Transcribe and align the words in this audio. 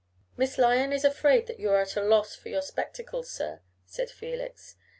"Miss 0.35 0.57
Lyon 0.57 0.91
is 0.91 1.05
afraid 1.05 1.45
that 1.45 1.59
you 1.59 1.69
are 1.69 1.79
at 1.81 1.95
a 1.95 2.01
loss 2.01 2.33
for 2.35 2.49
your 2.49 2.63
spectacles, 2.63 3.29
sir," 3.29 3.61
said 3.85 4.09
Felix. 4.09 4.75